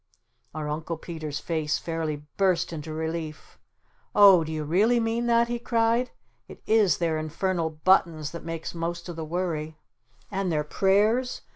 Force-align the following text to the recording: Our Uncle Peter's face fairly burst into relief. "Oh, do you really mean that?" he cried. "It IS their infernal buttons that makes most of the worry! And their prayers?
Our 0.55 0.67
Uncle 0.67 0.97
Peter's 0.97 1.39
face 1.39 1.77
fairly 1.77 2.25
burst 2.35 2.73
into 2.73 2.91
relief. 2.91 3.59
"Oh, 4.15 4.43
do 4.43 4.51
you 4.51 4.63
really 4.63 4.99
mean 4.99 5.27
that?" 5.27 5.47
he 5.47 5.59
cried. 5.59 6.09
"It 6.47 6.63
IS 6.65 6.97
their 6.97 7.19
infernal 7.19 7.69
buttons 7.69 8.31
that 8.31 8.43
makes 8.43 8.73
most 8.73 9.09
of 9.09 9.15
the 9.15 9.23
worry! 9.23 9.77
And 10.31 10.51
their 10.51 10.63
prayers? 10.63 11.41